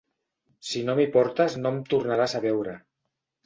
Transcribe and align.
Si 0.69 0.81
no 0.87 0.95
m'hi 1.01 1.05
portes 1.17 1.59
no 1.67 1.75
em 1.75 1.79
tornaràs 1.95 2.37
a 2.41 2.45
veure. 2.51 2.79